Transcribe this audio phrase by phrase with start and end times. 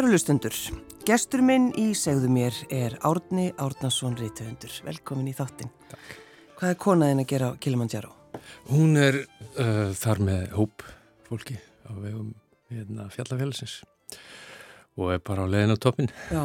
[0.00, 0.54] Kærulustundur,
[1.04, 4.72] gestur minn í segðu mér er Árni Árnason Rítuhundur.
[4.86, 5.68] Velkomin í þáttin.
[5.90, 6.14] Takk.
[6.56, 8.14] Hvað er konaðin að gera á Kilimanjaro?
[8.70, 9.18] Hún er
[9.60, 10.86] uh, þar með hóp
[11.28, 12.32] fólki á vegum
[12.72, 13.76] hérna, fjallafélagsins
[14.96, 16.08] og er bara á leiðin á toppin.
[16.32, 16.44] Já,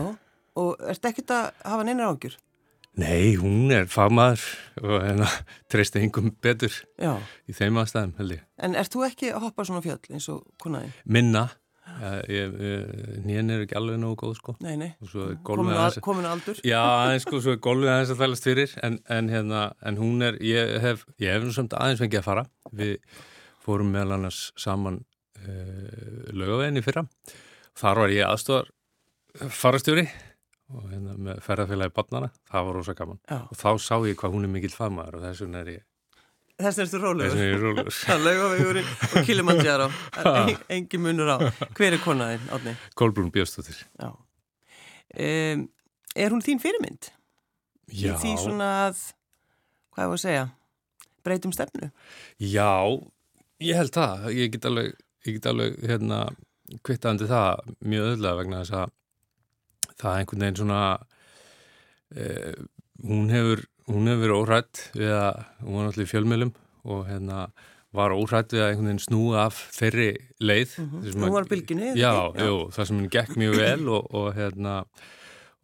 [0.59, 2.35] og ert ekkert að hafa neina ágjur?
[2.99, 4.49] Nei, hún er fagmaður
[4.83, 5.31] og hérna
[5.71, 7.15] treysta hingum betur Já.
[7.47, 8.47] í þeim aðstæðum held ég.
[8.59, 10.91] En ert þú ekki að hoppa svona fjöll eins og konaðin?
[11.07, 11.53] Minna,
[13.25, 14.55] nýjan er ekki alveg nógu góð sko.
[14.65, 14.91] Nei, nei.
[15.03, 16.59] Og svo er Komin gólfið á, aðeins komin á aldur?
[16.67, 20.27] Já, en sko, svo er gólfið aðeins að þælast fyrir en, en hérna, en hún
[20.27, 22.45] er, ég hef, ég hef nú samt aðeins fengið að fara.
[22.75, 22.95] Við
[23.65, 25.01] fórum meðal annars saman
[25.41, 27.05] uh, lögaveginni fyrra.
[27.75, 28.71] Þar var ég aðstofar
[29.51, 30.05] farastjóri
[30.73, 33.19] og hérna með ferðarfélagi barnana, það var rosa gaman.
[33.29, 33.39] Já.
[33.43, 35.83] Og þá sá ég hvað hún er mikill fagmaður og þess vegna er ég,
[36.55, 36.87] Þess vegna er
[37.49, 37.89] ég rólegur.
[38.07, 39.87] Það laugavegurinn og Kilimanjaro.
[40.21, 41.37] En, engin munur á.
[41.75, 42.75] Hver er konaðin, Árni?
[42.95, 43.81] Kolbrún Björstóttir.
[43.99, 44.13] Já.
[45.15, 45.65] Um,
[46.15, 47.09] er hún þín fyrirmynd?
[47.91, 49.01] Já, Í því svona að,
[49.93, 50.45] hvað er að segja,
[51.27, 51.91] breytum stefnu?
[52.41, 52.71] já,
[53.61, 54.25] ég held það.
[54.39, 54.95] Ég get alveg,
[55.27, 56.21] ég get alveg, hérna,
[56.87, 58.95] kvittaðandi það mjög öðlega vegna þess að
[59.99, 60.79] það er einhvern veginn svona
[62.15, 62.55] eh,
[63.05, 63.61] hún hefur
[63.91, 66.53] hún hefur verið óhrætt við að hún var náttúrulega í fjölmjölum
[66.85, 67.41] og hérna
[67.95, 70.07] var óhrætt við að einhvern veginn snúa af þeirri
[70.43, 72.13] leið þar sem Hún var eða Já?
[72.35, 72.47] Já.
[72.47, 74.79] jú, það sem henni gekk mjög vel og, og hérna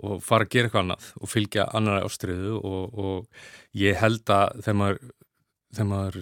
[0.02, 3.42] og fara að gera eitthvað annað og fylgja annara ástriðu og, og
[3.78, 5.02] ég held að þegar maður
[5.88, 6.18] maður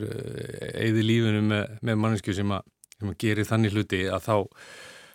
[0.78, 2.68] eigði lífinu með, með mannesku sem að,
[2.98, 4.36] sem að gerir þannig hluti að þá,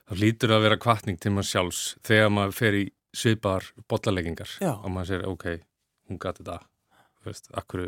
[0.08, 2.84] þá lítur það að vera kvartning til maður sjálfs þegar maður fer í
[3.14, 4.72] svipaðar bollaleggingar Já.
[4.74, 5.50] og maður segir ok,
[6.10, 6.48] hún gæti þú
[7.28, 7.86] veist, akkur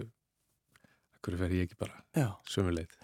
[1.17, 2.31] akkur fer ég ekki bara Já.
[2.51, 2.95] sömu leið?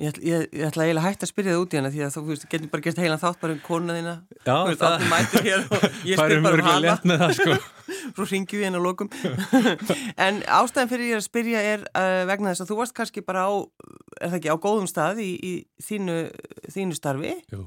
[0.00, 2.20] Ég, ég, ég ætla eiginlega hægt að spyrja það út í hana því að þú
[2.30, 4.14] veist, getur bara gert heilan þátt bara um kona þína.
[4.46, 6.94] Já, veist, allir mætir hér og ég spyr bara um hana.
[7.20, 7.56] það sko.
[8.16, 9.10] Svo ringjum við henni að lokum.
[10.24, 13.44] En ástæðan fyrir ég að spyrja er uh, vegna þess að þú varst kannski bara
[13.44, 15.52] á er það ekki, á góðum stað í, í
[15.84, 16.16] þínu,
[16.72, 17.34] þínu starfi?
[17.52, 17.66] Jú.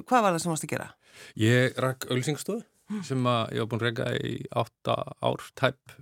[0.00, 0.90] hvað var það sem varst að gera?
[1.38, 2.66] Ég rakk ölsingstofu
[3.06, 5.94] sem að ég var búin að reyka í átta ár tæp,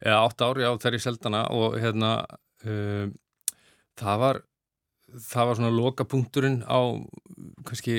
[0.00, 2.12] eða átta ár já þegar ég seldana og hérna
[2.64, 3.12] um,
[4.00, 4.42] það var
[5.30, 6.80] það var svona loka punkturinn á
[7.66, 7.96] kannski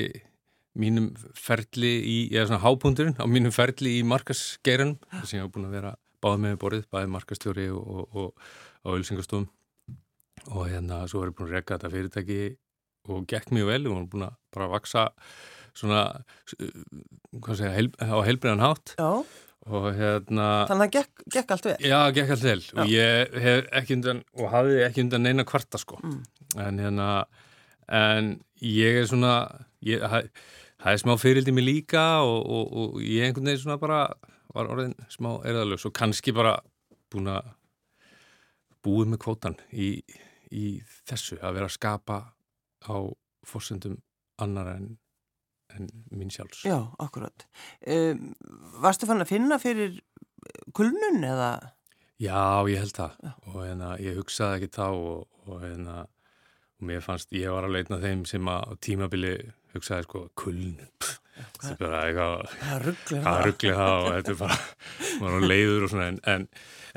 [0.78, 5.68] mínum ferli í, eða svona hápunkturinn á mínum ferli í markasgeirunum sem ég var búin
[5.68, 9.50] að vera báð með borðið, bæði markastjóri og, og, og á ölsingastofum
[10.50, 12.40] og hérna svo var ég búin að reyka þetta fyrirtæki
[13.12, 15.04] og gekk mjög vel og var búin að bara vaksa
[15.76, 16.02] svona
[17.42, 18.94] hvað segja, heil, á heilbriðan hátt.
[18.98, 19.24] Já,
[19.68, 21.76] og hérna þannig að það gekk, gekk allt vel?
[21.86, 22.62] Já, gekk allt vel.
[22.74, 26.00] Og ég hef ekki undan og hafði ekki undan neina kvarta sko.
[26.02, 26.20] Mm.
[26.66, 27.08] en hérna
[27.88, 29.34] en ég er svona
[29.84, 30.28] ég, það,
[30.82, 34.04] það er smá fyrildi mig líka og, og, og ég einhvern veginn svona bara
[34.52, 36.58] var orðin smá erðalögs og kannski bara
[37.12, 37.52] búin að
[38.82, 39.94] búið með kvótan í,
[40.50, 42.18] í þessu að vera að skapa
[42.82, 42.96] á
[43.46, 44.00] fórsendum
[44.42, 44.96] annar en,
[45.78, 46.64] en mín sjálfs.
[46.68, 47.46] Já, akkurat.
[47.86, 48.34] Um,
[48.82, 50.00] Varstu fann að finna fyrir
[50.76, 51.52] kulnun eða?
[52.22, 53.16] Já, ég held það.
[53.24, 53.32] Já.
[53.50, 55.96] og hérna, ég hugsaði ekki þá og, og hérna,
[56.78, 59.32] og mér fannst, ég var einn af þeim sem að á tímabili
[59.74, 62.86] hugsaði sko, kuln, pff, þetta er bara eitthvað, Það?
[63.24, 63.94] hvað ruggli það?
[63.96, 64.58] Og þetta er bara,
[65.22, 66.46] maður leiður og svona, en, en,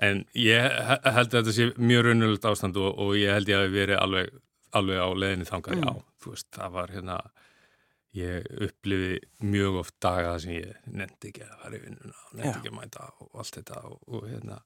[0.10, 3.64] en ég he- held að þetta sé mjög raunulegt ástand og, og ég held ég
[3.64, 4.34] að verið alveg,
[4.76, 5.88] alveg á leiðinni þangað, Mm.
[5.90, 7.18] já, þú veist, það var hérna,
[8.16, 12.52] ég upplifi mjög oft daga sem ég nefndi ekki að fara í vinnuna og nefndi
[12.52, 12.56] Já.
[12.62, 14.60] ekki að mæta og allt þetta og, og hérna,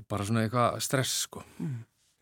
[0.00, 1.44] og bara svona eitthvað stress sko.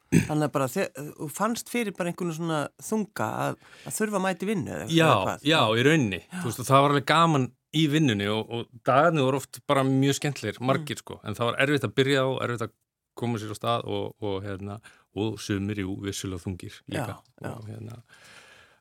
[0.09, 3.59] Þannig að bara þú fannst fyrir bara einhvern svona þunga að,
[3.91, 5.43] að þurfa að mæti vinnu eða Já, eða hvað?
[5.51, 7.45] já, í rauninni þú veist, það var alveg gaman
[7.77, 11.59] í vinnunni og, og dagarnir voru oft bara mjög skemmtlegir margir sko, en það var
[11.67, 12.73] erfitt að byrja á erfitt að
[13.21, 14.79] koma sér á stað og, og hérna,
[15.19, 17.53] og sumir, jú, vissulega þungir líka Já, já.
[17.53, 18.01] og hérna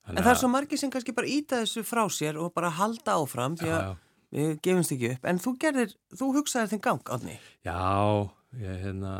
[0.08, 3.18] En það er svo margir sem kannski bara íta þessu frá sér og bara halda
[3.20, 3.90] áfram því að
[4.38, 5.26] við gefumst ekki upp.
[5.32, 7.36] En þú gerðir, þú hugsaðir þinn gang, Átni.
[7.68, 9.14] já, ég, hérna,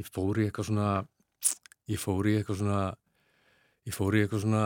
[0.00, 0.90] ég fór í eitthvað svona
[1.92, 2.82] ég fór í eitthvað svona
[3.88, 4.64] ég fór í eitthvað svona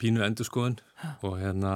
[0.00, 0.78] pínu endurskoðun
[1.26, 1.74] og hérna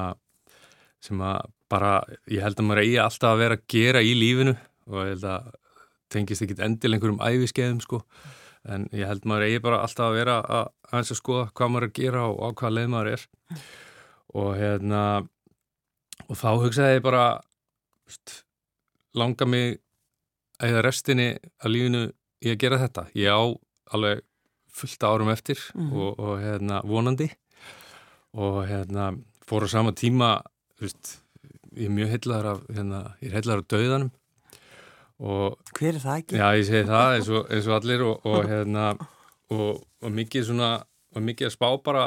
[1.04, 1.98] sem að bara,
[2.30, 4.54] ég held að maður eigi alltaf að vera að gera í lífinu
[4.88, 5.50] og ég held að
[6.14, 8.00] tengist ekkit endil einhverjum æfiskeiðum sko
[8.68, 11.84] en ég held maður eigi bara alltaf að vera að aðeins að skoða hvað maður
[11.86, 13.26] er að gera og á hvað leið maður er
[14.34, 15.00] og hérna
[16.28, 17.24] og þá hugsaði ég bara
[18.06, 18.44] veist,
[19.14, 19.78] langa mig
[20.64, 21.28] eða restinni
[21.64, 22.02] að lífinu
[22.44, 23.06] í að gera þetta.
[23.18, 23.42] Ég á
[23.94, 24.22] alveg
[24.74, 25.92] fullt árum eftir Mhm.
[25.92, 27.28] og, og hérna vonandi
[28.34, 29.12] og hérna
[29.46, 30.42] fór á sama tíma
[30.80, 31.20] veist,
[31.76, 34.10] ég er mjög heitlaður af, hérna, ég er heitlaður af dauðanum
[35.22, 36.38] og Hver er það ekki?
[36.40, 38.86] Já, ég segi það eins og, eins og allir og, og hérna
[39.54, 40.70] og, og mikið svona
[41.14, 42.06] og mikið að spá bara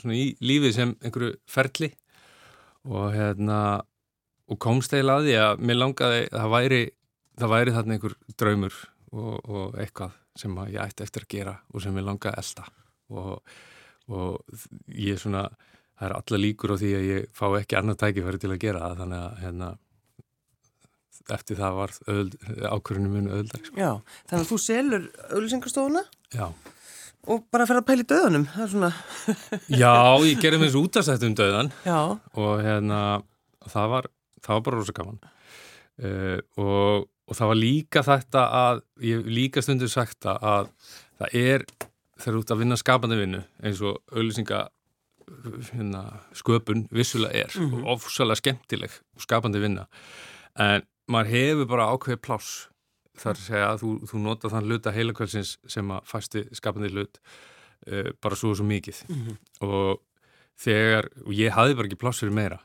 [0.00, 1.92] svona í lífið sem einhverju ferli
[2.90, 3.60] og hérna
[4.50, 6.82] og komst eiginlega að því að mér langaði það væri,
[7.40, 8.80] það væri þarna einhver draumur
[9.14, 12.66] og, og eitthvað sem ég ætti eftir að gera og sem mér langaði elda
[13.14, 13.54] og,
[14.10, 14.58] og
[14.90, 15.46] ég er svona
[15.94, 18.82] það er alla líkur á því að ég fá ekki annað tækifæri til að gera
[18.88, 19.70] það þannig að hérna
[21.32, 21.94] eftir það var
[22.74, 23.76] ákvörðunum munu öðuldar sko.
[23.78, 23.90] Já,
[24.28, 26.04] þannig að þú selur auðlýsingastofuna
[26.34, 26.46] Já.
[27.24, 28.90] Og bara fer að pæli döðunum það er svona
[29.82, 29.94] Já,
[30.28, 32.00] ég gerði mér þessu útastætt um döðan Já,
[32.36, 33.00] og hérna
[33.70, 34.10] það var,
[34.44, 35.18] það var bara rosa gaman.
[35.94, 40.70] Uh, og, og það var líka þetta að ég líka stundur sagt að
[41.20, 41.66] það er
[42.20, 44.64] þegar ert að vinna skapandi vinnu eins og auðlýsinga
[45.72, 46.02] hérna,
[46.36, 47.84] sköpun vissulega er mm -hmm.
[47.84, 49.86] og ofsalega skemmtileg og skapandi vinna.
[50.58, 52.68] En maður hefur bara ákveði pláss
[53.20, 58.10] þar segja að þú, þú nota þann hluta heilakvælsins sem að fæsti skapandi hlut uh,
[58.22, 59.36] bara svo og svo mikið mm -hmm.
[59.68, 60.02] og
[60.58, 62.60] þegar, og ég hafði bara ekki pláss fyrir meira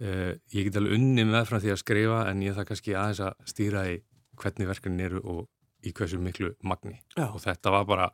[0.00, 3.20] uh, ég get alveg unni með frá því að skrifa en ég það kannski aðeins
[3.20, 4.02] að stýra í
[4.36, 5.48] hvernig verkefnin eru og
[5.84, 7.28] í hversu miklu magni Já.
[7.30, 8.10] og þetta var bara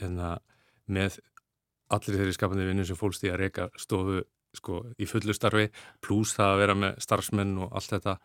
[0.00, 0.38] enna, hérna,
[0.86, 1.18] með
[1.90, 4.22] allir þeirri skapandi vinnu sem fólst í að reyka stofu
[4.56, 5.68] sko í fullu starfi
[6.04, 8.16] pluss það að vera með starfsmenn og allt þetta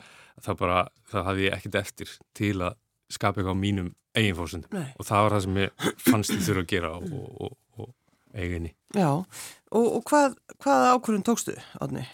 [0.48, 0.80] það bara,
[1.12, 2.80] það hafði ég ekkert eftir til að
[3.14, 6.64] skapa eitthvað á mínum eigin fórsöndum og það var það sem ég fannst ég þurfa
[6.64, 7.12] að gera og,
[7.46, 7.92] og, og
[8.36, 8.72] eiginni.
[8.96, 12.06] Já, og, og hvað, hvað ákvörðun tókstu, Átni?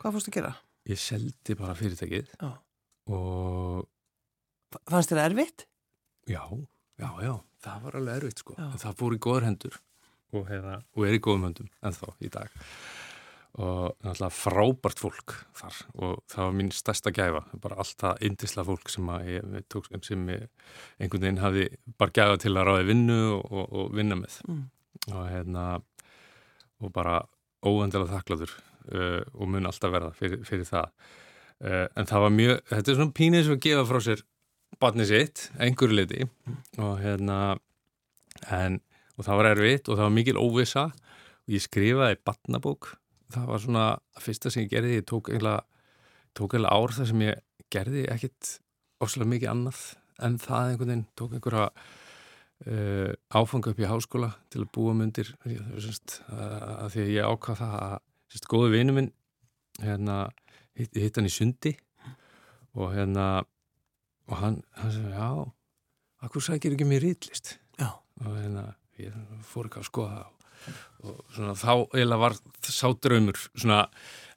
[0.00, 0.52] Hvað fórstu að gera?
[0.88, 2.50] Ég seldi bara fyrirtækið Já.
[3.12, 3.86] og...
[4.88, 5.66] Fannst þér erfitt?
[6.30, 6.42] Já,
[7.00, 7.32] já, já,
[7.64, 8.56] það var alveg erfitt sko.
[8.56, 9.78] Það fór í góður hendur
[10.30, 12.60] og, hefða, og er í góðum höndum ennþá í dag
[13.58, 15.78] og náttúrulega frábært fólk þar.
[15.98, 17.42] Og það var mín stærsta gæfa.
[17.62, 20.46] Bara allt það indisla fólk sem ég tók sem ég
[21.00, 21.66] einhvern veginn hafi
[21.98, 24.40] bara gæfa til að ráði vinnu og, og, og vinna með.
[24.48, 24.68] Mm.
[25.10, 25.64] og hérna
[26.80, 27.20] og bara
[27.64, 28.52] óendilega þakklaður
[28.92, 30.92] uh, og mun alltaf verða fyrir, fyrir það.
[31.60, 34.22] Uh, en það var mjög, þetta er svona pínið sem að gefa frá sér
[34.80, 36.24] barnið sitt, einhverju liti
[36.80, 37.38] og hérna
[38.54, 38.78] en,
[39.18, 42.94] og það var erfitt og það var mikil óvisa og ég skrifaði barnabók
[43.34, 45.64] það var svona að fyrsta sem ég gerði, ég tók eiginlega,
[46.36, 48.52] tók eiginlega ár þar sem ég gerði ekkit
[49.00, 49.82] óslulega mikið annað
[50.20, 51.06] en það einhvern veginn.
[51.16, 57.30] Tók einhverja uh, áfanga upp í háskóla til að búa myndir að því að ég
[57.30, 57.96] ákvað það að
[58.30, 59.12] sérst, góðu vinu minn
[59.80, 60.18] hérna,
[60.78, 61.74] hitt, hitt hann í sundi
[62.78, 63.30] og hérna
[64.30, 65.30] og hann, hann sagði, já
[66.26, 68.68] akkur sækir ekki mér rýtlist og hérna,
[69.00, 69.16] ég
[69.48, 70.39] fór ekki að skoða það
[71.04, 73.82] og svona, þá eiginlega var sá draumur svona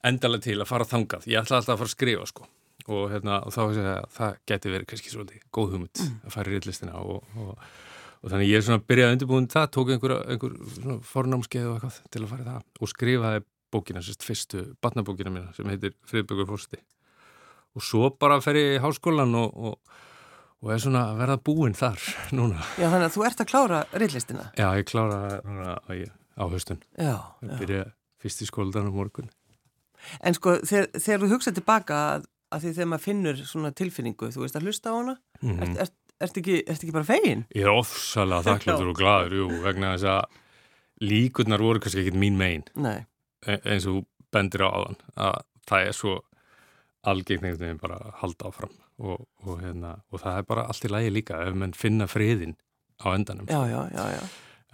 [0.03, 1.29] endalega til að fara þangað.
[1.31, 2.49] Ég ætla alltaf að fara að skrifa sko.
[2.83, 6.15] Og, hérna, og þá veist ég að það geti verið kannski svolítið góð hugmynd mm.
[6.27, 7.53] að fara í reillistina og, og,
[8.19, 11.77] og þannig ég er svona að byrja að undirbúin það, tók einhver, einhver fornámskeið og
[11.77, 15.95] eitthvað til að fara í það og skrifaði bókina, sérst fyrstu batnabókina mína sem heitir
[16.11, 16.81] Friðbjörgur Fórsti
[17.73, 19.77] og svo bara fer ég í háskólan og
[20.63, 22.03] og er svona að verða búinn þar
[22.37, 22.63] núna.
[22.79, 24.49] Já, þannig að þú ert að klára reillistina.
[24.59, 25.91] Já, ég klára núna á,
[26.39, 26.83] á höstun.
[26.95, 27.15] Já.
[27.43, 27.87] Ég byrja
[28.23, 29.31] fyrst í skóldan á morgun.
[30.23, 34.31] En sko, þegar, þegar þú hugsaði tilbaka að, að því þegar maður finnur svona tilfinningu,
[34.35, 35.61] þú veist að hlusta á hana, mm -hmm.
[35.63, 37.45] ert, ert, ert, ekki, ert ekki bara fegin?
[37.55, 40.23] Ég er ofsalega þakkláttur og gladur, jú, vegna þess að
[41.03, 42.63] líkurnar voru kannski ekkit mín megin.
[42.75, 43.05] Nei.
[43.47, 46.21] E eins og bendir á aðan, að það er svo
[47.03, 48.71] við bara að halda áfram
[49.03, 52.57] og, og, hérna, og það er bara allt í lægi líka ef mann finna friðin
[53.03, 54.21] á endanum já, já, já, já.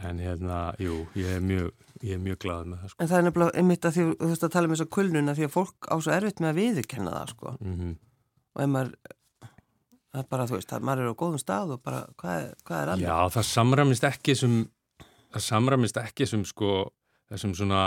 [0.10, 3.04] en hérna, jú, ég er mjög ég er mjög glad með það sko.
[3.04, 5.38] En það er nefnilega einmitt að því, þú veist að tala um þess að kulnuna
[5.38, 7.96] því að fólk á svo erfitt með að viðurkenna það sko mm -hmm.
[8.56, 8.94] og ef maður
[10.10, 12.54] það er bara, þú veist, að maður er á góðum stað og bara, hvað er,
[12.66, 13.08] hvað er alveg?
[13.08, 14.56] Já, það samramist ekki sem
[15.30, 16.74] það samramist ekki sem sko
[17.30, 17.84] þessum svona,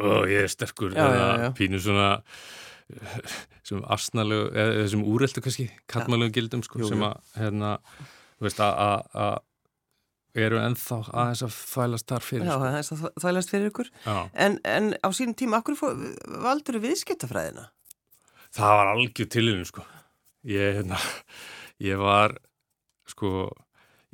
[0.00, 2.69] ó, ég er sterkur já, eða pínu svona sem asnalegu, eða
[3.66, 7.76] þessum úreldu kannski, kallmælegu gildum sko, jú, sem að, hérna,
[8.38, 9.38] þú veist, að
[10.38, 12.68] eru ennþá aðeins að þvælast þar fyrir Já, sko.
[12.68, 13.90] aðeins að þvælast fyrir ykkur.
[14.34, 15.78] En, en á sínum tíma, akkur
[16.44, 17.66] valdur viðskiptafræðina?
[18.54, 19.86] Það var algjör tilinu, sko.
[20.46, 21.00] Ég, hérna,
[21.82, 22.36] ég var
[23.10, 23.50] sko,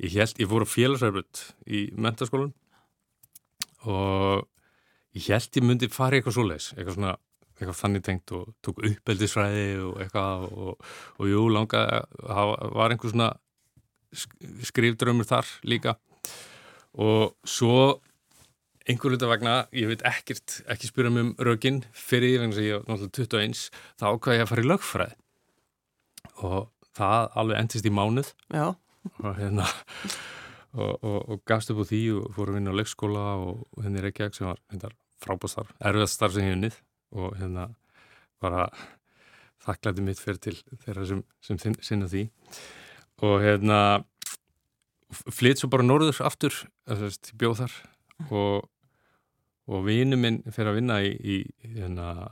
[0.01, 2.53] ég held ég á félagsræðbrönd í mentaskólan
[3.87, 4.47] og
[5.15, 7.15] ég held ég myndi fara í eitthvað svo leis, eitthvað svona
[7.57, 11.83] eitthvað þannig tengt og tók uppeldisfræði og eitthvað og, og jú, langa,
[12.21, 13.29] það var einhver svona
[14.67, 15.97] skrifdrömmur þar líka.
[16.97, 17.99] Og svo
[18.87, 22.67] einhver luta vegna, ég veit ekkert, ekki spyrja mig um rögin fyrir því vegna sem
[22.69, 23.63] ég var náttúrulega 21,
[23.99, 25.15] þá ákvæði ég að fara í lögfræð
[26.47, 26.59] og
[26.97, 28.33] það alveg endist í mánuð.
[28.53, 28.67] Já.
[29.23, 29.65] og hérna
[30.77, 34.03] og, og, og gafst upp á því og fór að vinna á leikskóla og henni
[34.03, 34.91] Reykjavík sem var hérna,
[35.23, 36.79] frábástarf, erfiðast starf sem ég unnið
[37.15, 37.69] og hérna
[38.43, 38.67] bara
[39.65, 42.27] þakklæti mitt fyrir til þeirra sem, sem sinna því.
[43.25, 43.79] Og hérna
[45.09, 46.55] flytt svo bara norður aftur
[46.87, 47.77] þess, bjóð þar.
[48.31, 48.67] Og,
[49.69, 51.37] og vinu minn fyrir að vinna í, í
[51.77, 52.27] hérna,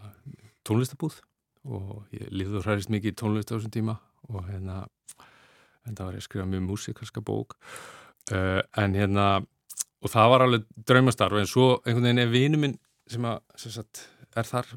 [0.68, 1.22] tónlistabúð.
[1.66, 3.98] Og ég og hræðist mikið í tónlist á þessum tíma.
[4.30, 4.84] Og hérna
[5.86, 7.58] en það var ég að skrifa mjög músikalska bók.
[8.34, 9.28] Uh, en hérna
[10.02, 12.76] og það var alveg draumastarf en svo einhvern veginn er vinu minn
[13.10, 14.72] sem að sem sagt, er þar,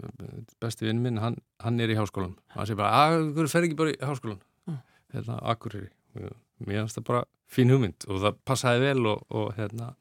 [0.63, 3.79] besti vinu minn hann, hann er í háskólan hann sé bara, að þú fer ekki
[3.79, 4.79] bara í háskólan mm.
[5.15, 6.37] hérna, akkur er ég
[6.67, 9.93] mér finnst það bara fín hugmynd og það passaði vel og, og hérna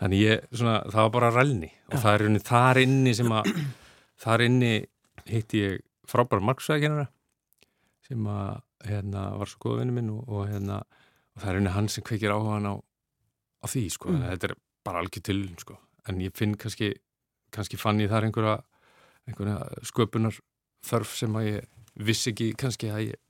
[0.00, 3.50] þannig ég, svona, það var bara rælni og það er unni þar inni sem að
[4.24, 4.72] þar inni
[5.26, 7.08] hitti ég frábæra marksvæðkennara
[8.06, 10.82] sem að hérna var svo góð vinnu minn og, og hérna
[11.36, 14.28] og það er unni hann sem kveikir áhugaðan á, á því sko, mm.
[14.30, 14.56] þetta er
[14.86, 15.78] bara algjör til sko,
[16.08, 16.94] en ég finn kannski
[17.56, 18.56] kannski fann ég þar einhverja
[19.26, 20.36] einhverja sköpunar
[20.86, 21.70] þörf sem að ég
[22.06, 23.22] vissi ekki kannski að ég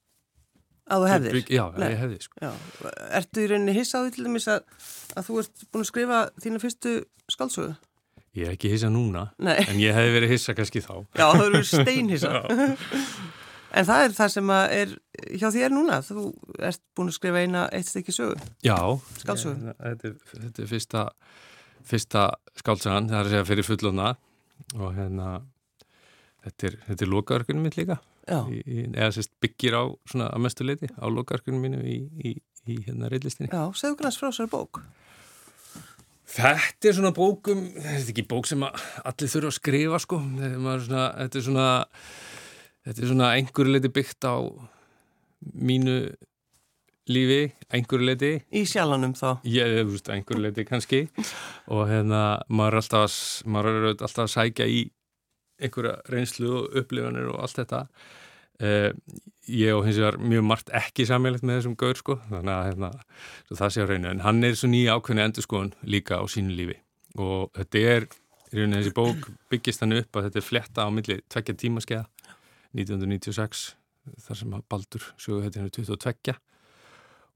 [0.86, 1.36] Að þú hefðir?
[1.50, 2.36] Já, að ég hefði sko.
[2.44, 2.50] Já.
[3.18, 4.60] Ertu í rauninni hissa á því til dæmis að,
[5.18, 6.92] að þú ert búin að skrifa þína fyrstu
[7.34, 7.72] skálsögu?
[8.36, 9.56] Ég er ekki hissa núna, Nei.
[9.64, 10.92] en ég hef verið hissa kannski þá.
[11.16, 12.32] Já, það eru steinhissa.
[13.80, 14.94] en það er það sem er
[15.40, 16.28] hjá þér núna, þú
[16.70, 18.36] ert búin að skrifa eina eitt stykki sögu.
[18.62, 18.78] Já.
[19.24, 19.74] Skálsögu.
[19.80, 21.06] Þetta, þetta er fyrsta,
[21.86, 22.28] fyrsta
[22.58, 24.10] skálsagan, það er að segja fyrir fullona
[24.76, 25.30] og hérna,
[26.46, 30.90] þetta er, er lokaverkunum mitt líka í, eða sérst byggir á svona að mestu leiti
[30.90, 32.32] á lokarkunum mínu í, í,
[32.66, 33.50] í hérna reillistinni.
[33.52, 34.82] Já, segðu kannast frá sér bók.
[36.36, 40.56] Þetta er svona bókum, þetta er ekki bók sem allir þurfa að skrifa sko, er
[40.82, 41.66] svona, þetta er svona,
[42.88, 44.36] þetta er svona einhverju leiti byggt á
[45.54, 46.00] mínu
[47.12, 47.40] lífi,
[47.74, 48.32] einhverju leiti.
[48.50, 49.28] Í sjálfanum þá?
[49.46, 51.06] Ég, veist, einhverju leiti kannski.
[51.72, 54.84] Og hérna maður er alltaf, maður er alltaf að sækja í
[55.62, 57.82] einhverja reynslu og upplifanir og allt þetta.
[58.56, 58.90] Uh,
[59.52, 62.18] ég og hins vegar mjög margt ekki sammeilegt með þessum gaur sko.
[62.30, 62.92] Þannig að hérna,
[63.52, 66.56] það sé á reynu en hann er svo nýja ákveðni endur skoðun líka á sínu
[66.56, 66.78] lífi.
[67.20, 68.08] Og þetta er
[68.52, 72.06] í rauninni þessi bók byggist hann upp að þetta er fletta á milli tvekja tímaskeiða.
[72.76, 73.66] 1996
[74.26, 76.36] þar sem Baldur sögur þetta henni 22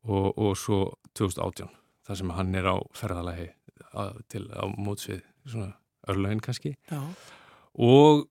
[0.08, 0.82] og, og svo
[1.18, 1.68] 2018
[2.06, 3.50] þar sem hann er á ferðalagi
[4.30, 5.72] til á mótsvið svona
[6.08, 6.74] örlögin kannski.
[6.90, 7.00] Já.
[7.80, 8.26] Og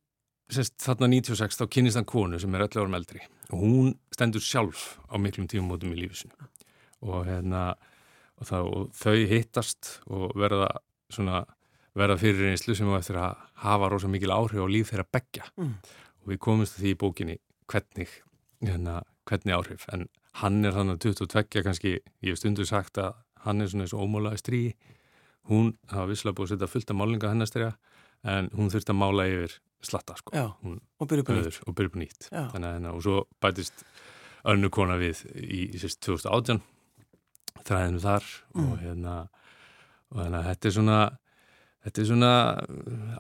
[0.54, 3.22] sest, þarna 96 þá kynist hann konu sem er öllu árum eldri.
[3.54, 6.36] Og hún stendur sjálf á miklum tímumótum í lífisinu
[7.00, 7.64] og, hérna,
[8.40, 10.70] og, það, og þau hittast og verða,
[11.14, 11.44] svona,
[11.98, 15.48] verða fyrir einslu sem á eftir að hafa rosa mikil áhrif á líf þeirra begja
[15.56, 15.76] mm.
[16.24, 17.38] og við komumst því í bókinni
[17.70, 18.12] hvernig,
[18.66, 19.00] hérna,
[19.30, 19.88] hvernig áhrif.
[19.94, 20.10] En
[20.42, 23.96] hann er þannig að 22 kannski, ég hef stundu sagt að hann er svona eins
[23.96, 24.62] og ómálaði strí
[25.50, 27.72] hún hafa visslega búið að setja fullt af málinga hennastyrja
[28.30, 29.56] en hún þurfti að mála yfir
[29.86, 30.34] slatta sko.
[30.36, 31.60] Já, hún, og byrja upp nýtt.
[31.66, 32.28] Og byrja nýtt.
[32.30, 33.86] Þannig hennar, og svo bætist
[34.50, 36.60] önnu kona við í, í sérst 2018
[37.68, 38.66] þræðinu þar mm.
[38.66, 39.16] og hérna
[40.10, 41.00] og þannig að þetta er svona
[41.86, 42.32] þetta er svona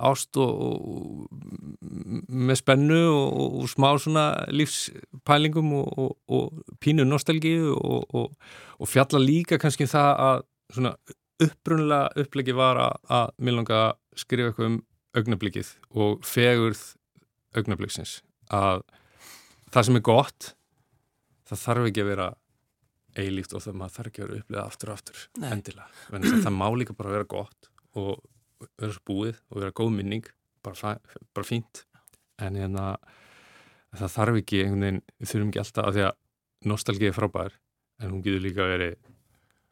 [0.09, 1.27] ást og, og
[2.27, 9.87] með spennu og, og smá svona lífspælingum og, og pínu nostalgíu og fjalla líka kannski
[9.87, 10.43] um það að
[10.75, 10.93] svona
[11.39, 14.79] upprunlega upplegi var að, að mér langa að skrifa eitthvað um
[15.19, 16.81] augnablikið og fegurð
[17.57, 18.19] augnabliksins
[18.53, 18.83] að
[19.73, 20.51] það sem er gott
[21.49, 22.27] það þarf ekki að vera
[23.19, 25.49] eilíft og það maður þarf ekki að vera upplegað aftur og aftur Nei.
[25.55, 28.19] endilega það má líka bara vera gott og
[28.79, 30.25] vera svo búið og vera góð minning
[30.65, 30.95] bara,
[31.35, 31.85] bara fínt
[32.39, 32.91] en hérna
[33.97, 36.17] það þarf ekki einhvern veginn, við þurfum ekki alltaf að því að
[36.69, 37.55] nostálgið er frábær
[37.99, 38.89] en hún getur líka vera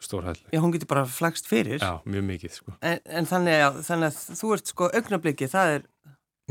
[0.03, 0.37] stórhæll.
[0.53, 1.81] Já, hún getur bara flagst fyrir.
[1.81, 2.73] Já, mjög mikið, sko.
[2.85, 5.87] En, en þannig, að, þannig að þú ert, sko, augnabliki, það er,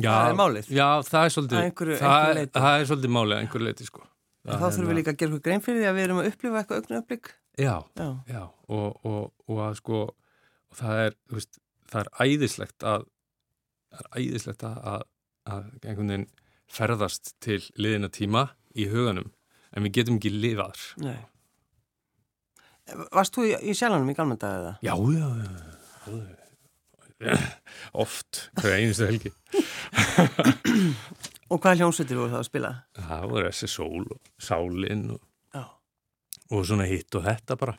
[0.03, 0.71] já, það er málið.
[0.75, 4.03] Já, það er svolítið, einhverju, það, einhverju það er svolítið málið, einhverju leiti, sko.
[4.47, 6.21] Það þá þurfum við hérna- líka að gera eitthvað grein fyrir því að við erum
[6.23, 7.31] að upplifa eitthvað augnablík.
[7.57, 10.03] Já, já, já, og, og, og að, sko,
[10.71, 11.61] og það er, þú veist,
[11.93, 13.07] það er æðislegt að,
[13.93, 15.07] það er æðislegt að,
[15.47, 16.29] að einhvern veginn
[16.77, 19.31] ferðast til liðina tíma í huganum,
[19.73, 20.87] en við getum ekki lifaðar.
[21.05, 21.19] Nei.
[23.15, 24.75] Varst þú í, í sjálfanum í galmönda eða?
[24.87, 26.19] Já, já, já.
[27.97, 29.33] Oft, hver einustu helgi.
[31.51, 32.73] og hvað hljómsveitir voru það að spila?
[32.99, 35.67] Það voru þessi sól og sálinn og,
[36.53, 37.77] og svona hitt og þetta bara.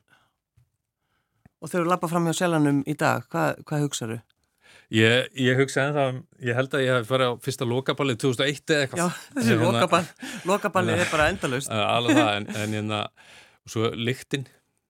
[1.61, 4.17] Og þegar þú lappa fram hjá sjálfanum í dag, hvað, hvað hugsaðu?
[4.93, 8.71] Ég, ég hugsa en það, ég held að ég hef farið á fyrsta lokaballið 2001
[8.71, 9.01] eða eitthvað.
[9.01, 10.05] Já, þessi Hérna- lokaball,
[10.47, 11.71] lokaballið er bara endalaust.
[11.73, 13.01] Uh, alveg það, en, en hérna,
[13.67, 14.45] og svo lyktin,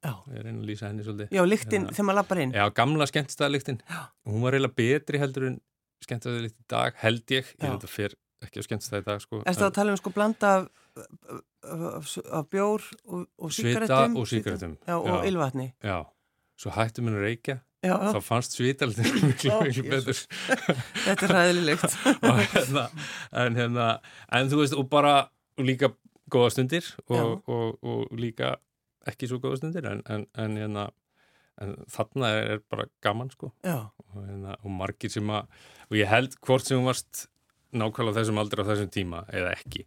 [0.06, 1.32] Já, ég reyna að lýsa henni svolítið.
[1.34, 2.52] já lyktin Hérna- þegar maður lappar inn.
[2.54, 3.80] Já, gamla skemmtstæðalyktin.
[3.90, 4.02] Já.
[4.30, 5.56] Hún var eiginlega betri heldur en
[6.06, 7.50] skemmtstæðalykt í dag, held ég.
[7.58, 8.14] Ég veit að fer
[8.46, 9.42] ekki á skemmtstæði í dag, sko.
[9.50, 14.78] Erstu að tala um sko blanda af, af, af bjór og, og Svita og sígarettum.
[14.86, 15.72] Já, og ylvatni.
[15.82, 16.06] Já,
[16.58, 19.58] svo hættum henni að reykja, Já, þá fannst svitaldin miklu,
[19.92, 20.22] betur.
[21.06, 21.98] Þetta er ræðilegt.
[22.28, 22.86] og hérna,
[23.44, 23.90] en hérna,
[24.34, 25.16] en þú veist, og bara
[25.58, 25.92] og líka
[26.34, 28.56] góða stundir og, og, og líka
[29.08, 30.88] ekki svo góða stundir, en, en, en hérna,
[31.64, 33.54] en þarna er, er bara gaman, sko.
[33.64, 35.48] Og, hérna, og margir sem að
[35.88, 37.28] og ég held hvort sem hún varst
[37.78, 39.86] nákvæmlega þessum aldri á þessum tíma eða ekki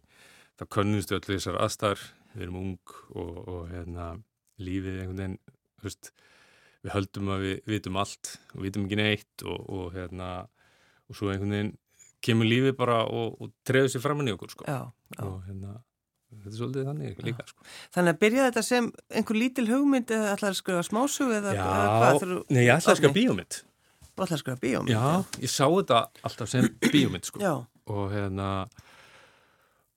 [0.59, 4.11] þá könnumstu öll þessar aðstæður við erum ung og, og hérna,
[4.61, 5.39] lífið einhvern veginn
[5.81, 6.11] þú veist,
[6.81, 10.31] við höldum að við vitum allt og vitum ekki neitt og, og hérna
[11.11, 11.71] og svo einhvern veginn
[12.21, 14.67] kemur lífið bara og, og treður sér framann í okkur sko.
[14.69, 14.85] já,
[15.17, 15.23] já.
[15.25, 15.79] og hérna
[16.31, 17.65] þetta er svolítið þannig líka sko.
[17.95, 21.65] Þannig að byrja þetta sem einhver lítil hugmynd eða ætlaði að skrifa smásug eða, Já,
[21.65, 22.21] eða hvað?
[22.21, 23.57] Þú- nei ég ætla að skrifa bíómynd
[24.11, 24.93] Þú ætlaði að skrifa bíómynd?
[24.93, 27.51] Já, ég sá þetta alltaf sem bíómynd sko.
[27.91, 28.47] Og hérna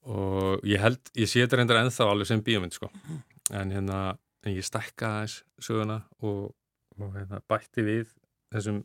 [0.04, 2.90] og ég held, ég sé þetta reyndar ennþá alveg sem bíómynd sko
[3.54, 4.00] en hérna,
[4.44, 6.52] en ég stækka aðeins söguna og,
[7.00, 8.12] og hérna bætti við
[8.54, 8.82] þessum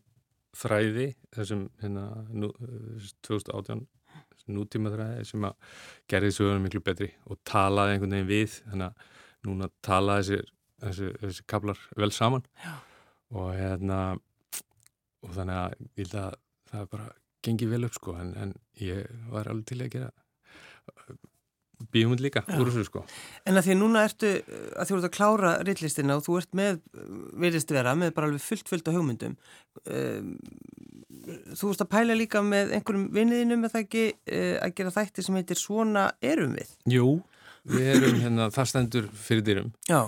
[0.57, 3.85] þræði, þessum hérna nú, eh, 2018
[4.49, 5.75] nútíma þræði sem að
[6.09, 11.09] gerði söguna miklu betri og talaði einhvern veginn við þannig að núna talaði þessi, þessi,
[11.21, 12.73] þessi kablar vel saman Já.
[13.37, 13.99] og hérna
[15.21, 16.37] og þannig að ég held að
[16.71, 17.09] það bara
[17.45, 20.11] gengið vel upp sko en, en ég var alveg til að gera
[21.93, 22.57] bíómynd líka Já.
[22.59, 23.03] úr þessu sko.
[23.47, 24.31] En að því að núna ertu
[24.75, 26.79] að þú ert að klára rillistina og þú ert með,
[27.45, 29.35] virðist vera, með bara alveg fullt fullt af hugmyndum
[29.85, 30.31] um,
[31.55, 35.39] þú ert að pæla líka með einhverjum vinniðinum eða ekki uh, að gera þætti sem
[35.39, 36.73] heitir Svona erum við?
[36.89, 37.07] Jú,
[37.69, 40.01] við erum hérna það stendur fyrir dyrum Já,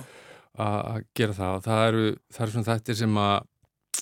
[0.60, 1.56] að að gera það.
[1.56, 3.36] Og það eru, það eru svona þættir sem að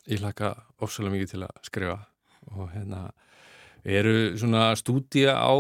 [0.10, 1.98] ég hlaka ofsalega mikið til að skrifa.
[2.56, 3.02] Og hérna
[3.86, 5.54] eru svona stúdía á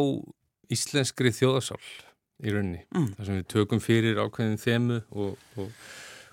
[0.73, 1.79] íslenskri þjóðasál
[2.39, 3.09] í rauninni, Mm.
[3.17, 5.71] þar sem við tökum fyrir ákveðin þemu og, og,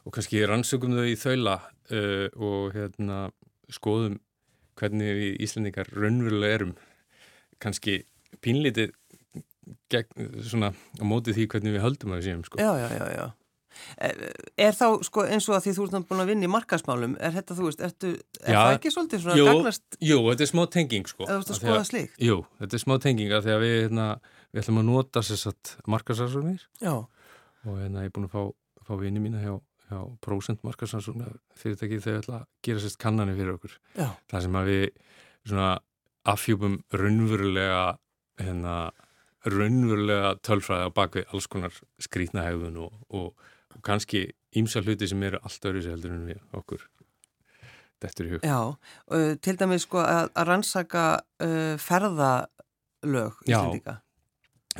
[0.07, 1.57] og kannski rannsökum þau í þaula
[1.91, 3.23] uh, og hérna
[3.73, 4.21] skoðum
[4.79, 6.77] hvernig við Íslendingar raunverulega erum
[7.59, 8.05] kannski
[8.45, 8.93] pínlítið
[9.91, 12.61] gegn, svona á móti því hvernig við höldum að við séum sko.
[12.61, 13.27] já, já, já, já.
[13.97, 14.15] Er,
[14.67, 17.35] er þá, sko, eins og að því þú ert búin að vinna í markasmálum, er
[17.37, 18.11] þetta, þú veist, ertu,
[18.43, 18.59] er Já.
[18.61, 19.47] það ekki svolítið svona Jú.
[19.51, 21.25] gagnast Jú, þetta er smá tenging sko.
[21.27, 22.19] eða þú ert að skoða slíkt?
[22.27, 24.09] Jú, þetta er smá tenging að því að við, hérna,
[24.53, 26.95] við ætlum að nota sér satt markasarsóknir Já,
[27.67, 28.43] og hérna ég er búin að fá,
[28.87, 29.55] fá vini mína hjá,
[29.91, 33.75] hjá prósent markasarsóknar fyrirtæki þau ætla að gera sérst kannanir fyrir okkur.
[33.99, 34.87] já, Það sem að við
[35.47, 35.73] svona
[36.27, 37.83] afhjúpum raunverulega
[38.43, 38.77] hérna,
[39.47, 43.29] raunverulega tölfræði á bakvið alls konar skrítnahegðun og, og,
[43.77, 46.85] og kannski ímsa hluti sem eru allt öðru sér heldur en við okkur
[48.03, 48.45] dettur í hug.
[48.45, 48.59] já.
[49.09, 51.05] Uh, til dæmis, sko, að, að rannsaka
[51.45, 53.61] uh, ferðalög Já.
[53.61, 53.99] Íslendinga.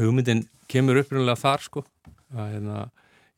[0.01, 1.85] hugmyndin kemur upprunnilega þar sko
[2.35, 2.83] að hérna,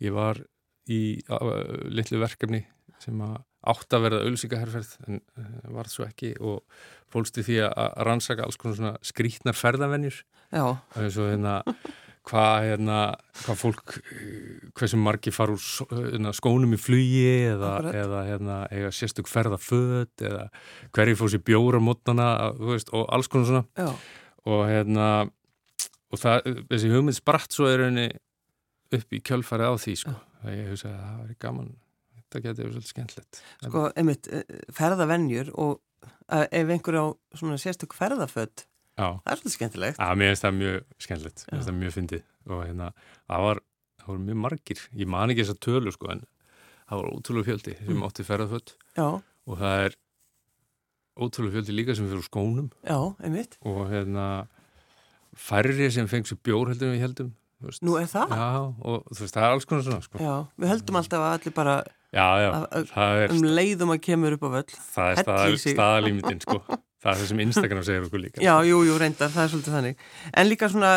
[0.03, 0.40] ég var
[0.88, 1.53] í uh,
[1.92, 2.64] litlu verkefni
[3.03, 3.37] sem að
[3.68, 6.62] átt að verða auðsíkaherferð en uh, varð svo ekki og
[7.12, 10.23] fólsti því að rannsaka alls konar svona skrítnar ferðavennjur
[10.59, 11.61] og hérna
[12.29, 12.99] hvað hérna,
[13.43, 18.93] hvað fólk eh, hversu margi fara úr hérna, skónum í flugi eða, eða hérna, eiga
[18.95, 20.47] sérstök ferðaföt eða
[20.97, 23.64] hverju fór sér bjóra mótnana og alls konar svona.
[23.79, 23.91] Já,
[24.49, 25.09] og hérna
[26.09, 28.09] og það, þessi hugmynd spratt svo er henni
[28.97, 30.14] upp í kjölfarið á því sko.
[30.45, 31.69] að ég hugsa að það væri gaman.
[32.29, 33.43] Þetta verið svolítið skemmtilegt.
[33.64, 38.67] Sko, einmitt, uh, ferðavenjur og uh, ef einhver á svona sérstök ferðaföld, Já,
[38.98, 39.98] það er svolítið skemmtilegt.
[40.02, 42.90] að mér finnst það mjög skemmtilegt mér finnst það mjög fyndið og hérna,
[43.28, 43.61] það var,
[44.00, 46.22] það voru mjög margir ég man ekki þess að tölu sko en
[46.88, 48.04] það var ótrúlega fjöldi sem Mm.
[48.08, 49.08] átti ferðaföld Já,
[49.48, 49.96] og það er
[51.18, 53.58] ótrúlega fjöldi líka sem fyrir skónum já, einmitt.
[53.66, 54.26] og hérna
[55.37, 57.82] færri sem fengst sér bjór heldur við heldum veist.
[57.82, 58.30] Nú er það?
[58.30, 58.48] Já,
[58.87, 60.18] og þú veist, það er alls konar svona sko.
[60.22, 61.76] Já, við höldum alltaf að allir bara
[62.08, 64.70] Já, já, að- að- það er, um leiðum að kemur upp á völl.
[64.94, 65.74] það er helli staðal, sig.
[65.76, 66.62] staðalímitin sko.
[66.98, 69.76] það er það sem Instagram segir okkur líka Já, jú, jú, reyndar, það er svolítið
[69.76, 70.02] þannig.
[70.34, 70.92] En líka svona,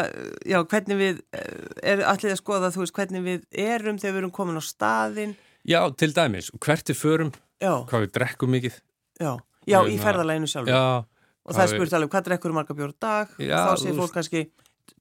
[0.49, 4.21] já, hvernig við, uh, er allir að skoða, þú veist, hvernig við erum þegar við
[4.23, 5.35] erum komin á staðinn.
[5.67, 8.79] Já, til dæmis, hvert er förum Já, hvað við drekkum mikið
[9.21, 9.31] já,
[9.69, 10.73] já, í Hérna, ferðalæginu sjálfur.
[10.73, 11.05] Já,
[11.45, 13.35] og það er við- spurt alveg, hvað drekkur marga bjóra á dag?
[13.37, 14.41] Já, og þá þú fólk kannski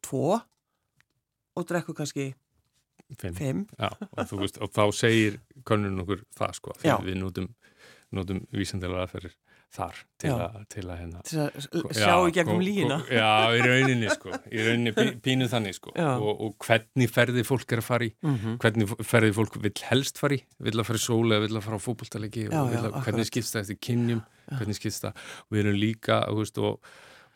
[0.05, 0.41] tvo
[1.57, 2.35] og drekkur kannski
[3.19, 3.63] fimm fimm.
[3.81, 6.99] Já, og, þú veist, og þá segir könnun okkur það sko, Já.
[7.01, 7.49] við notum,
[8.13, 9.35] notum vísandilega aðferðir
[9.71, 14.11] þar til að, til að hérna til að sjá í gegnum lína Já, í rauninni
[14.11, 15.93] sko í rauninni pí, pínu þannig sko.
[15.95, 18.11] Og, og hvernig ferði fólk er að fara í?
[18.25, 18.57] Mm -hmm.
[18.65, 20.41] hvernig ferði fólk vil helst fara í?
[20.59, 21.83] Vil að fara í sóla, vil að fara á
[22.51, 24.25] já, að, hvernig skipst það eftir kynjum?
[24.51, 24.57] Já.
[24.59, 26.81] hvernig skipst það, við erum líka veist, og,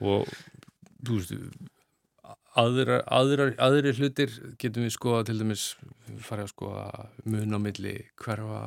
[0.01, 0.27] og
[1.07, 1.33] þú veist
[2.59, 5.75] aðra, aðra, aðri hlutir getum við skoða til dæmis
[6.23, 6.89] farið að skoða
[7.25, 8.61] mun á milli hverfa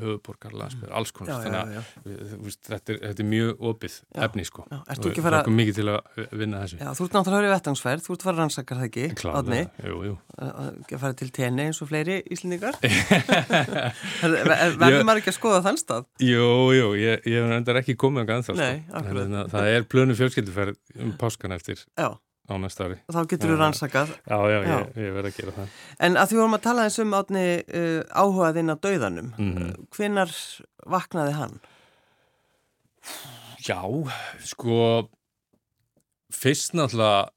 [0.00, 1.42] höfuborgar, landsbyrð, alls konar.
[1.44, 4.64] Þannig að þetta, þetta er mjög opið já, efni sko.
[4.70, 6.80] Já, og það er mikið til að vinna þessu.
[6.80, 10.16] Já, Þú ert náttúrulega hörið vettangsverð, þú ert farað rannsakar það ekki Kláðið, jú, jú.
[10.48, 12.80] Að fara til tenni eins og fleiri íslendingar.
[14.22, 16.10] Verður maður ekki að skoða þann stað?
[16.24, 19.46] Jú, jú, ég hef endar ekki komið á ganþá sko.
[19.52, 21.84] það er plönu fjölskylduferð um páskan eftir.
[21.98, 22.14] Já
[22.50, 22.98] á næsta ári.
[23.06, 24.12] Þá getur þú rannsakað.
[24.26, 24.72] Já, já, já.
[24.74, 25.74] ég, ég verði að gera það.
[26.06, 29.74] En að því vorum að tala eins um átni uh, áhugaðinn á dauðanum, mm -hmm.
[29.96, 30.32] hvinnar
[30.94, 31.60] vaknaði hann?
[33.62, 33.80] Já,
[34.42, 34.78] sko,
[36.34, 37.30] fyrst náttúrulega,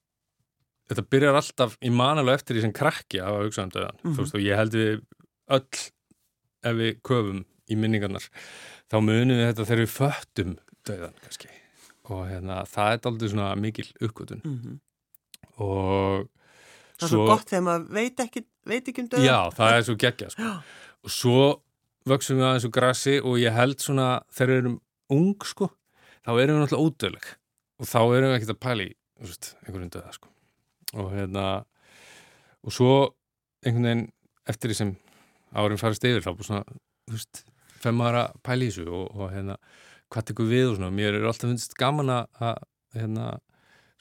[0.89, 3.97] þetta byrjar alltaf í manalega eftir því sem krakki að hafa hugsað um dauðan.
[3.97, 4.15] Mm -hmm.
[4.15, 5.01] Þú veist, og ég held við
[5.49, 5.83] öll,
[6.65, 8.25] ef við köfum í minningarnar,
[8.89, 11.49] þá munum við þetta þegar við föttum dauðan, kannski.
[12.05, 14.41] Og hérna, það er aldrei svona mikil uppgötun.
[14.45, 14.79] Mm -hmm
[15.61, 16.25] og
[16.95, 19.77] það er svo, svo gott þegar maður veit ekki, veit ekki um döða já, það
[19.77, 20.51] er svo geggja sko.
[21.05, 21.45] og svo
[22.09, 24.77] vöksum við aðeins úr grassi og ég held svona þegar við erum
[25.15, 25.69] ung sko,
[26.25, 27.31] þá erum við náttúrulega ódöðleg
[27.75, 28.89] og þá erum við ekkert að pæli
[29.21, 30.31] einhverjum döða sko.
[30.95, 31.45] og hérna
[32.65, 32.93] og svo
[33.65, 34.05] einhvern veginn
[34.49, 34.93] eftir því sem
[35.55, 37.43] árin farist yfir þá búið svona, þú veist,
[37.81, 39.57] fem ára pæli í þessu og, og hérna
[40.13, 42.63] hvað tekur við og svona, mér er alltaf finnst gaman að
[42.95, 43.29] hérna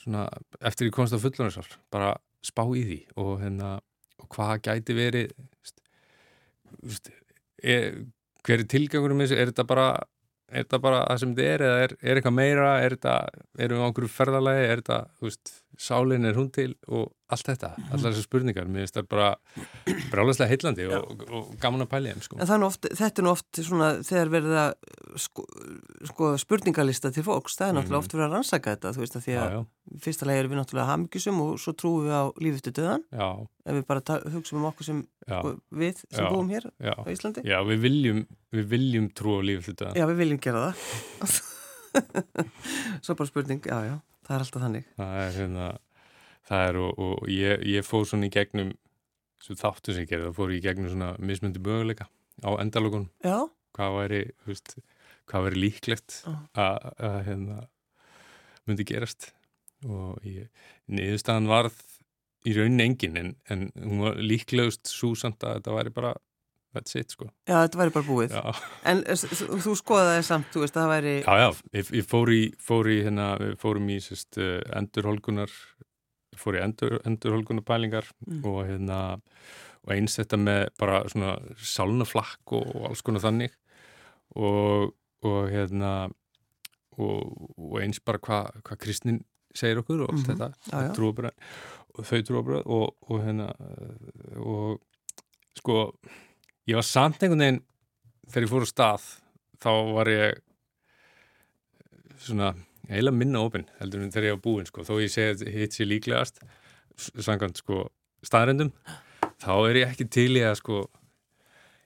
[0.04, 0.28] svona,
[0.60, 2.14] eftir ég komst á fullanarsál bara
[2.44, 3.76] spá í því og, hérna,
[4.20, 5.32] og hvað gæti verið
[6.84, 7.10] veist,
[7.62, 8.02] er,
[8.44, 9.88] hver er tilgangurum þessu, er þetta bara
[10.54, 13.14] er þetta bara það sem þetta er eða er, er eitthvað meira, er þetta,
[13.64, 17.48] erum við á einhverju ferðalagi, er þetta, þú veist, sálinn er hún til og allt
[17.48, 19.28] þetta, allar þessar spurningar, mér finnst það bara
[20.12, 22.38] bráðlega heillandi og, og gaman að pæli þeim, sko.
[22.38, 22.50] En
[22.84, 25.46] þetta er nú oft svona, þegar verður það sko,
[26.10, 28.04] sko spurningalista til fólks, það er náttúrulega mm.
[28.04, 29.98] oft verið að rannsaka þetta, þú veist, að því að já, já.
[30.06, 33.28] fyrsta lagi erum við náttúrulega hafmyggjusum og svo trúum við á lífuttu döðan, já.
[33.64, 37.46] ef við bara hugsaum um okkur sem sko, við sem búum hér á Íslandi.
[37.48, 39.98] Já, við viljum, við viljum trú á lífuttu döðan.
[39.98, 41.38] Já, við viljum gera það.
[43.04, 44.88] svo bara spurning, já, já það er alltaf þannig.
[44.98, 45.68] Það er hérna
[46.48, 48.72] það er og, og ég, ég fóð svona í gegnum
[49.44, 52.08] svo þáttu sem ég gerði, það fór í gegnum svona mismundi möguleika
[52.44, 53.08] á endalogun
[53.74, 54.76] hvað væri, veist,
[55.30, 56.20] hvað væri líklegt
[56.56, 57.64] að hérna
[58.64, 59.32] myndi gerast.
[59.84, 61.76] Og niðurstaðan varð
[62.48, 66.14] í raunin engin en, en hún var líklegust svo samt að þetta væri bara
[66.74, 67.28] that's it sko.
[67.48, 68.34] Já, þetta væri bara búið.
[68.36, 68.62] Já.
[68.90, 71.14] En þú, þú skoðaði samt, þú veist, það væri...
[71.22, 75.54] Já, já, ég, ég fór í, fór í hérna, við fórum í sérst uh, endurholgunar,
[76.38, 78.42] fór í endur, endurholgunar pælingar mm.
[78.50, 78.98] og hérna,
[79.84, 81.36] og eins þetta með bara svona
[81.74, 83.54] sálnaflakk og, og alls konar þannig
[84.34, 85.92] og, og hérna,
[86.98, 89.22] og, og eins bara hvað hva kristnin
[89.54, 90.38] segir okkur og allt mm -hmm.
[90.38, 90.94] þetta, já, já.
[90.96, 91.34] trúabröð,
[91.94, 93.48] og þau trúabröð og, og hérna,
[94.36, 94.80] og
[95.58, 95.92] sko
[96.70, 97.62] ég var samt einhvern veginn
[98.28, 99.08] þegar ég fór á stað
[99.64, 100.40] þá var ég
[102.24, 102.52] svona
[102.88, 104.84] eiginlega minna ofinn heldur en þegar ég var búinn sko.
[104.84, 106.40] Þó ég segi að hitt sér líklegast
[107.24, 107.86] sangant sko
[108.24, 108.72] staðrendum
[109.42, 110.80] þá er ég ekki til í að sko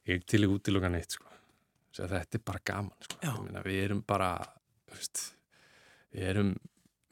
[0.09, 1.27] ég er til í útilokan eitt sko.
[1.99, 3.19] Þetta er bara gaman sko.
[3.43, 4.33] Minna, við erum bara
[4.93, 5.33] veist,
[6.15, 6.53] við erum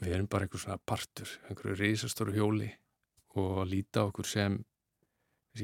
[0.02, 2.68] við erum bara einhver svona partur einhverju reysastóru hjóli
[3.40, 4.58] og líta okkur sem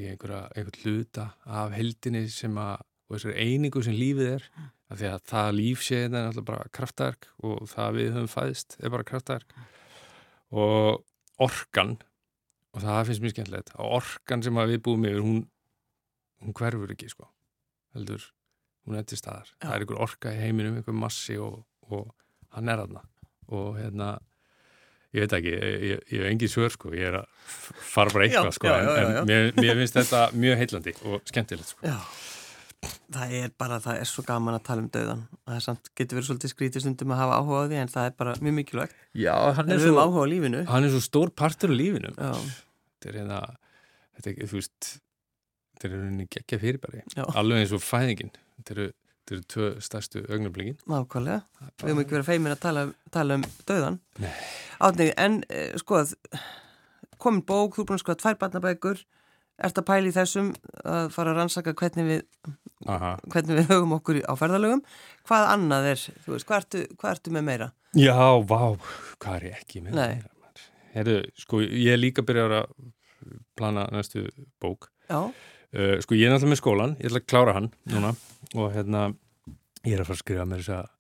[0.01, 4.47] einhverja, einhver hluta af heldinni sem að, og þessar einingu sem lífið er,
[4.93, 8.33] af því að það líf sé þetta er alltaf bara kraftverk og það við höfum
[8.33, 9.55] fæðist er bara kraftverk.
[10.53, 11.05] Og
[11.43, 11.97] orkan
[12.73, 15.43] og það finnst mér skemmtilegt að orkan sem við búum yfir, hún
[16.43, 17.29] hún hverfur ekki, sko
[17.95, 18.25] heldur,
[18.87, 19.51] hún er til staðar.
[19.63, 22.11] Það er einhver orka í heiminum, einhver massi og, og
[22.57, 23.05] hann er aðna
[23.53, 24.15] og hérna
[25.13, 27.49] ég veit ekki, ég hef engin svör sko, ég er að
[27.93, 31.29] fara bara eitthvað sko, já, já, já, en mér, mér finnst þetta mjög heillandi og
[31.29, 31.97] skemmtilegt sko.
[33.13, 36.19] Það er bara, það er svo gaman að tala um döðan það er samt, getur
[36.19, 38.97] verið svolítið skrítið stundum að hafa áhuga á því, en það er bara mjög mikilvægt.
[39.15, 40.07] Já, hann er, svo,
[40.73, 42.15] hann er svo stór partur af lífinu.
[42.17, 43.43] Þetta er hérna
[44.17, 44.91] þetta er, þú veist
[45.77, 48.35] þetta er hérna ekki að fyrir bara alveg eins og fæðingin.
[48.59, 48.91] Þetta eru
[49.23, 50.79] Þetta eru tvö stærstu augnablingin.
[50.91, 51.45] Nákvæmlega.
[51.79, 52.83] Við höfum ekki verið feimin að tala,
[53.15, 53.99] tala um döðan.
[54.19, 54.33] Nei.
[54.83, 56.15] Átnið, en eh, skoð,
[57.23, 59.03] komin bók, þú er búin að skoða tvær barnabækur,
[59.63, 60.51] ert að pæli þessum
[60.83, 62.53] að fara að rannsaka hvernig við
[62.91, 63.13] Aha.
[63.31, 64.81] hvernig við höfum okkur á ferðalögum
[65.29, 67.69] hvað annað er, þú veist, hvað ertu, hvað ertu með meira?
[67.95, 68.17] Já,
[68.49, 68.63] vá,
[69.23, 70.17] hvað er ég ekki með Nei.
[70.19, 70.67] meira?
[70.97, 72.73] Herru, sko, ég er líka byrjar að
[73.57, 74.27] plana næstu
[74.61, 74.91] bók.
[75.09, 75.31] Já,
[75.73, 78.11] Uh, sko, ég er náttúrulega með skólan, ég ætla að klára hann núna
[78.61, 79.07] og hérna,
[79.89, 80.91] ég er að fara að skrifa með þess að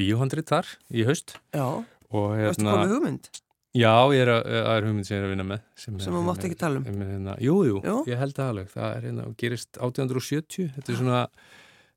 [0.00, 1.66] bíóhandrið þar í haust já,
[2.10, 3.30] og hérna, komið hugmynd?
[3.76, 5.62] já, ég er að, það er hugmynd sem ég er að vinna með.
[5.78, 6.88] Sem, Sem þú mátt ekki tala um.
[7.00, 11.00] með Hérna, jú, jú, ég held það alveg, það er hérna, gerist 1870, þetta er
[11.02, 11.20] svona,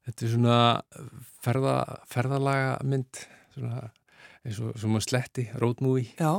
[0.09, 0.59] þetta er svona
[1.43, 1.75] ferða,
[2.13, 3.23] ferðalaga mynd,
[3.55, 3.89] svona,
[4.43, 6.31] eins og sem að sletti, road movie Já,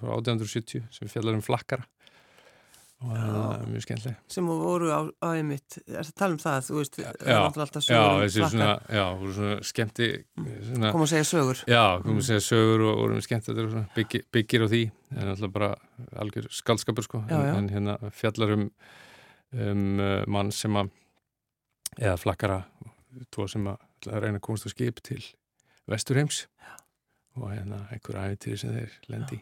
[0.00, 1.84] frá 1870 sem fjallar um flakkara
[2.98, 6.40] og það er mjög skemmtileg sem voru á, á einmitt, er það að tala um
[6.42, 8.54] það, þú veist, það er Já, alltaf já, sögur um þessi flakkar.
[8.54, 10.08] svona, já, voru svona skemmti
[10.68, 11.60] svona, Kom að segja sögur.
[11.70, 14.82] já, komum að segja sögur og vorum skemmt þetta byggir, byggir á því.
[15.14, 15.70] En alltaf bara
[16.24, 17.22] algjör skaldskapur sko.
[17.30, 17.54] Já, já.
[17.54, 18.66] En, hérna fjallar um
[19.52, 20.90] um uh, mann sem að
[22.02, 22.58] eða flakkara
[23.32, 23.78] tvo sem að
[24.20, 25.22] reyna komast á skip til
[25.88, 26.48] Vesturheims.
[26.60, 26.74] Já.
[27.38, 29.38] og hérna einhver æfitýri sem þeir lendi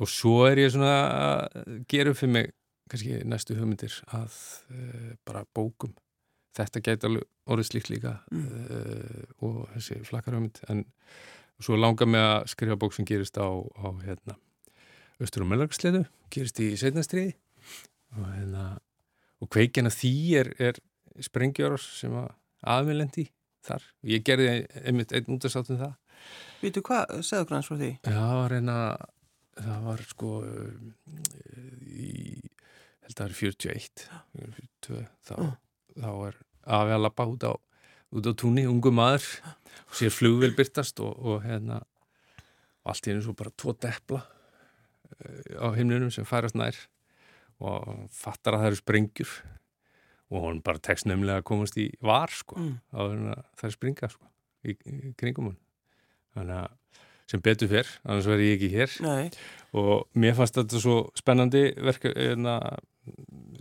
[0.00, 2.52] og svo er ég svona að gera upp fyrir mig
[2.92, 4.38] kannski næstu hugmyndir að
[4.72, 5.92] uh, bara bókum.
[6.56, 8.48] Þetta gæti alveg orðið slíkt líka Mm.
[8.68, 10.60] uh, og þessi flakkar hugmynd.
[10.68, 10.84] En
[11.62, 14.36] svo langar mig að skrifa bók sem gerist á, á hérna
[15.22, 16.02] Östur og Mellarksleitu,
[16.34, 17.34] gerist í setnastriði
[18.16, 18.64] og hérna
[19.42, 20.80] og kveikjan að því er, er
[21.22, 22.32] sprengjörar sem að
[22.66, 23.28] aðmjölendi
[23.62, 24.48] þar, ég gerði
[24.82, 25.94] einmitt einn útastáttum það.
[26.62, 27.90] Vítu hvað, segðu hans frá því?
[28.02, 28.76] Já, reyna,
[29.58, 30.92] það var sko um,
[31.86, 32.40] í,
[33.04, 34.06] held að það er 41,
[34.38, 35.54] 42, þá, Mm.
[36.02, 36.36] þá er
[36.78, 37.52] afi að lappa út á,
[38.12, 39.26] út á túnni, ungu maður,
[39.88, 41.80] og sér flugvel byrtast og, og hérna,
[42.82, 44.22] og allt í hennu svo bara tvo depla
[45.20, 46.76] eh, á himnunum sem færast nær
[47.62, 49.34] og fattar að það eru sprengjur
[50.32, 52.78] og hann bara tekst nefnilega að komast í var sko Mm.
[52.96, 54.30] áður en að það er springa sko,
[54.64, 55.58] í, í kringum hann
[56.32, 56.78] þannig að
[57.30, 58.96] sem betur fyrr annars verði ég ekki hér.
[59.04, 59.30] Nei,
[59.78, 62.56] og mér fannst þetta svo spennandi verka, eðna,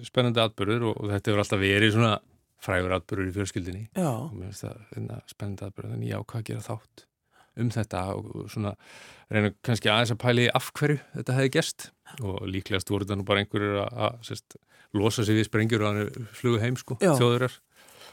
[0.06, 2.18] spennandi atbyrður og, og þetta hefur alltaf verið svona
[2.62, 6.44] frægur atbyrður í fjölskyldinni já, og mér finnst það eðna, spennandi atbyrður þannig ég ákvað
[6.44, 7.06] að gera þátt
[7.62, 8.76] um þetta og, svona
[9.32, 11.88] reyna kannski aðeins að pæli af hverju þetta hefði gerst.
[12.22, 14.56] Og líklegast voru þetta nú bara einhverjur að,
[14.98, 17.14] losa sig við sprengjur og hann flugu heim sko, Já.
[17.16, 17.54] þjóðurar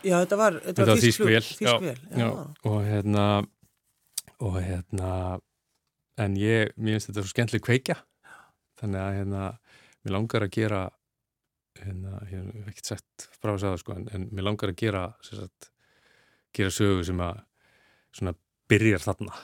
[0.06, 2.20] já, þetta var, þetta Þetta var var þýsk vél, já, Þýsk vél, já.
[2.22, 2.28] Já,
[2.70, 3.24] og hérna
[4.44, 5.10] og hérna
[6.18, 7.96] en ég, mér finnst þetta svo skemmtileg kveikja.
[8.80, 9.42] Þannig að hérna
[10.04, 10.80] mér langar að gera
[11.78, 15.04] hérna, ég hef ekkert sett frá þess að sko, en, en mér langar að gera
[15.22, 15.68] sagt,
[16.56, 17.40] gera sögu sem að
[18.18, 18.34] svona
[18.70, 19.36] byrjar þarna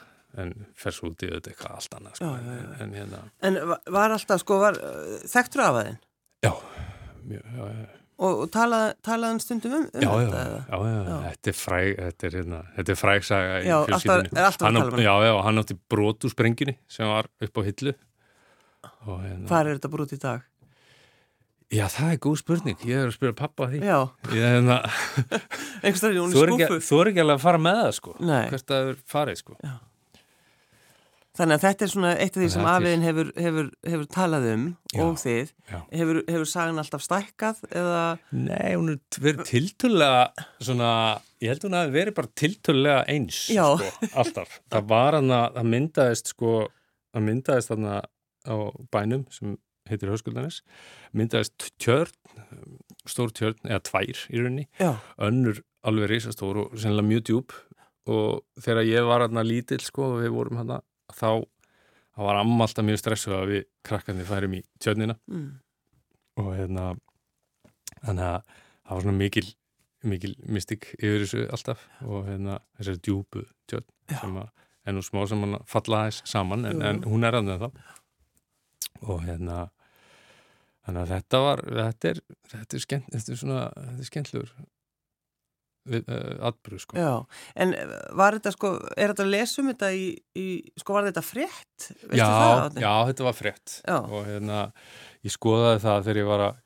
[0.43, 2.65] en fer svo út í þetta eitthvað allt annað sko, Já, já, já.
[2.65, 3.21] En, en hérna.
[3.51, 4.79] En va- var alltaf, sko, var
[5.31, 6.01] þekktur af aðeinn
[7.25, 7.85] mjög, já, já,
[8.19, 10.63] og, talaði hann stundum um, um já, já, þetta?
[10.69, 11.19] já, já, Já.
[11.29, 14.59] þetta er fræg þetta er, hérna, þetta er fræg saga í Já, alltaf, er að
[14.63, 17.95] tala um já, já, hann átti brot úr sprengjunni sem var upp á hillu.
[19.05, 20.45] Hérna Hvað er þetta brútt í dag?
[21.75, 23.81] já, það er góð spurning, ég er að spyrja pappa að því.
[23.89, 23.99] Já,
[24.31, 24.77] hérna,
[26.05, 28.15] þú er ekki, alveg að fara með það sko.
[28.21, 29.59] Nei, hvert það er farið sko
[31.35, 34.65] þannig að þetta er svona eitt af því sem afiðin hefur, hefur, hefur talað um
[34.95, 35.53] Já, og þið.
[35.73, 40.93] Hefur, hefur sagan alltaf stækkað eða, nei, hún er verið tiltölulega svona,
[41.43, 43.67] ég held hún að verið bara tiltölulega eins Já.
[43.81, 46.55] sko, alltaf, það var hann að það myndaðist sko,
[47.15, 48.57] það myndaðist hann á
[48.95, 49.59] bænum sem
[49.91, 50.63] heitir Höskuldanis,
[51.13, 52.15] myndaðist tjörn,
[53.11, 54.69] stór tjörn eða tvær í rauninni.
[54.81, 57.55] Já, önnur alveg risastór og sennilega mjög djúb
[58.09, 60.79] og þegar ég var aðna lítill sko og við vorum hann þá
[61.13, 61.45] þá
[62.25, 65.19] var amma alltaf mjög stressuð að við krakkandi færum í tjörnina.
[65.29, 65.51] Mm,
[66.41, 66.87] og hérna
[68.05, 69.47] þannig að það var svona mikil
[70.05, 71.85] mikil mystik yfir þessu alltaf.
[72.05, 74.19] Og hérna þessari djúbu tjörn Já.
[74.21, 74.51] sem að
[74.89, 77.69] ennú smá sem hann falla aðeins saman en, en hún er aðna þá
[79.05, 79.63] og hérna
[80.85, 82.21] þannig að þetta var þetta er,
[82.53, 84.53] þetta er, skemmt, þetta er svona þetta er skemmtlegur
[85.91, 87.11] við, uh, atbyrðu sko já.
[87.61, 90.07] En eh, var þetta sko, er þetta að lesa um þetta í,
[90.41, 90.47] í
[90.81, 91.89] sko var þetta frétt?
[92.05, 93.97] Veistu já, það, já, þetta var frétt Já.
[94.01, 94.61] og hérna,
[95.27, 96.61] ég skoðaði það þegar ég var að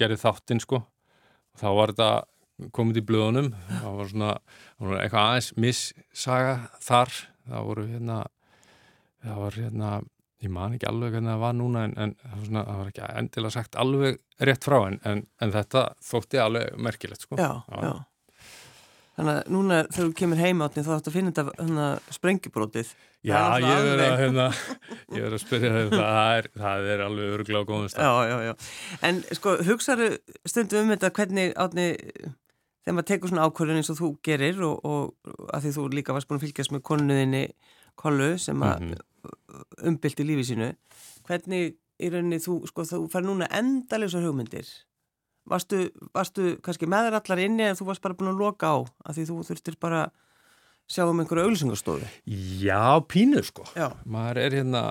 [0.00, 4.32] gera þáttinn sko og þá var þetta komið í blöðunum það var svona,
[5.02, 8.18] eitthvað aðeins missaga þar það voru hérna
[9.24, 9.92] það var hérna,
[10.44, 13.54] ég man ekki alveg hvernig það var núna en, en svona, það var ekki endilega
[13.56, 14.18] sagt alveg
[14.50, 17.94] rétt frá en, en, en þetta þótti alveg merkilegt sko Já, já.
[19.14, 22.88] Þannig að núna þegar þú kemur heima átni þá ættu að finna þetta hana, sprengjubrótið.
[23.24, 24.46] Já, ég er að, hérna,
[25.14, 28.08] ég er að spyrja þetta, það er, það er alveg öruglega góðum stað.
[28.08, 28.54] Já, já, já.
[29.06, 30.08] En sko, hugsaðu
[30.50, 31.86] stundum um þetta hvernig átni
[32.84, 36.16] þegar maður tekur svona ákvörðun eins og þú gerir og, og að því þú líka
[36.16, 37.44] varst búin að fylgjast með konuðinni
[37.94, 39.30] Kollu sem mm -hmm.
[39.88, 40.68] umbylti lífið sínu
[41.24, 44.66] hvernig í rauninni þú, sko, þú fær núna endaljósar hugmyndir
[45.50, 45.80] varstu,
[46.14, 48.76] varstu kannski með þér allar inni en þú varst bara búin að loka á?
[49.08, 50.04] Að því þú þurftir bara
[50.90, 52.08] sjá um einhverju auðvisingastofu
[52.60, 53.66] Já, pínu sko.
[53.76, 53.88] Já.
[54.04, 54.82] maður er hérna,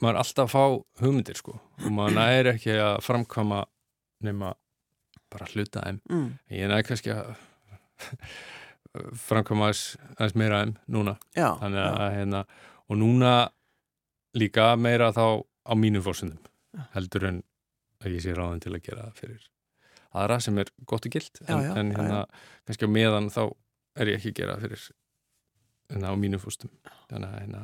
[0.00, 1.58] maður er alltaf að fá hugmyndir sko.
[1.84, 3.62] Og maður næri ekki að framkvama
[4.26, 4.54] nema
[5.30, 6.00] bara hluta þeim.
[6.10, 6.26] Mm.
[6.50, 7.30] ég næri kannski að
[9.28, 11.16] framkvæma aðeins meira þeim núna.
[11.36, 12.44] Já, þannig að hérna
[12.90, 13.32] og núna
[14.36, 16.42] líka meira þá á mínum fórsendum
[16.94, 17.40] heldur en
[18.00, 19.48] að ég sé ráðin til að gera það fyrir
[20.10, 22.22] aðra sem er gott og gilt en, já, en hérna
[22.66, 23.42] kannski á meðan þá
[24.00, 24.86] er ég ekki að gera fyrir
[25.90, 26.72] hérna á mínum fórstum
[27.10, 27.62] þannig að, hérna,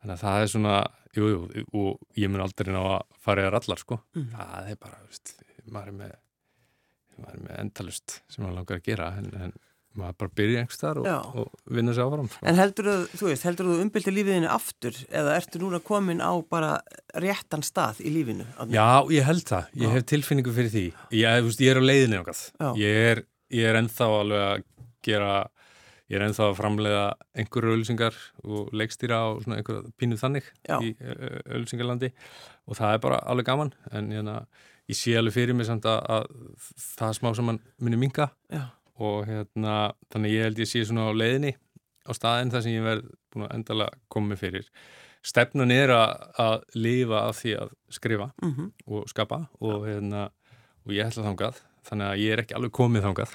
[0.00, 0.74] þannig að það er svona
[1.16, 4.00] jú, jú, og ég mun aldrei ná að fara eða allar sko.
[4.16, 4.28] Mm.
[4.34, 5.34] það er bara, veist,
[5.66, 6.18] maður er með
[7.20, 9.56] maður er með endalust sem maður langar að gera en, en
[9.98, 12.44] maður bara byrja einhvers þar og, og vinna sér áfram sko.
[12.46, 16.72] En heldur þú, veist, heldur þú umbyldi lífiðinu aftur eða ertu núna komin á bara
[17.18, 18.46] réttan stað í lífinu?
[18.70, 19.94] Já, ég held það, ég Já.
[19.96, 20.84] hef tilfinningu fyrir því
[21.18, 22.22] ég, veist, ég er á leiðinu
[22.78, 24.68] ég er, ég er ennþá alveg að
[25.06, 25.34] gera
[26.10, 27.04] ég er ennþá að framlega
[27.38, 30.78] einhverju ölsingar og leikstýra á svona einhverju pínuð þannig Já.
[30.82, 30.94] í
[31.58, 32.10] ölsingarlandi
[32.66, 34.36] og það er bara alveg gaman en ég, hérna,
[34.90, 36.26] ég sé alveg fyrir mig samt að, að
[36.96, 38.64] það smá sem mann muni minga Já.
[39.00, 39.76] Og hérna
[40.12, 41.54] þannig ég held ég sé svona á leiðinni
[42.04, 44.68] á staðin þar sem ég verð búin að endala komið fyrir.
[45.26, 48.70] Stefnan er að, að lifa af því að skrifa mm -hmm.
[48.86, 50.30] og skapa og, hérna,
[50.86, 53.34] og ég ætla þangað þannig að ég er ekki alveg komið þangað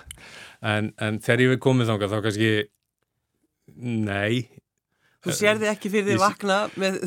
[0.61, 2.51] en, en þegar ég er komið þangað þá kannski
[3.81, 4.61] nei
[5.25, 6.99] Þú sér þið ekki fyrir því vakna með,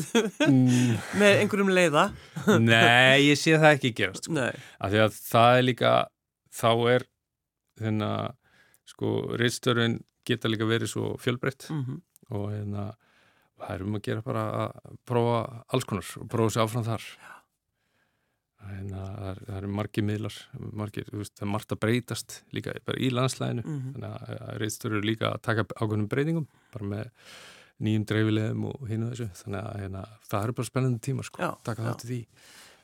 [0.43, 0.95] mm.
[1.21, 2.09] með einhverjum leiða?
[2.59, 4.27] Nei, ég sé það ekki gerast.
[4.27, 4.47] Sko.
[4.91, 5.93] Því að það er líka,
[6.51, 7.05] þá er
[7.79, 8.35] þennan,
[8.99, 11.99] sko, reynstörun geta líka verið svo fjölbreytt mm -hmm.
[12.35, 12.93] og hérna,
[13.57, 17.03] það er um að gera bara að prófa alls konar og prófa sér áfram þar.
[18.59, 20.35] Hérna, það, er, eru margi miðlar,
[20.73, 23.93] margir, veist, það er margt að breytast líka í landslæðinu, mm -hmm.
[23.93, 27.09] þannig að reynstörun líka að taka ákveðnum breytingum, bara með
[27.79, 31.41] nýjum dreifilegum og hinn og þessu þannig að hérna, það eru bara spennandi tíma sko,
[31.41, 32.21] já, taka það til því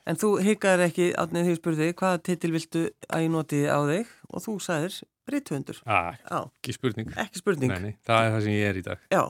[0.05, 4.11] En þú hikaður ekki, átnið því spurði hvaða titil viltu að ég noti á þig
[4.29, 4.99] og þú sagðir
[5.33, 7.71] Rittvöndur ah, Ekki spurning, ekki spurning.
[7.73, 9.23] Nei, nei, Það er það sem ég er í dag Já,